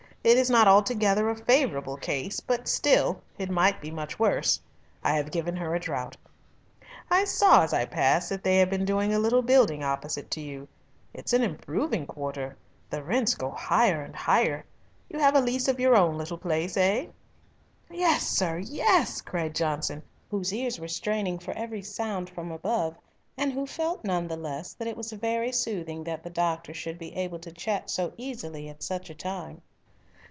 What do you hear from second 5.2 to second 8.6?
given her a draught. I saw as I passed that they